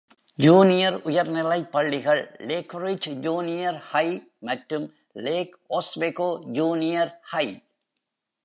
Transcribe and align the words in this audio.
Junior 0.39 0.95
உயர்நிலைப் 1.09 1.71
பள்ளிகள் 1.71 2.21
Lakeridge 2.49 3.09
junior 3.25 3.77
high 3.91 4.07
மற்றும் 4.49 4.87
லேக் 5.27 5.55
ஓஸ்வெகோ 5.79 6.29
ஜூனியர் 6.51 7.13
ஹை. 7.33 7.45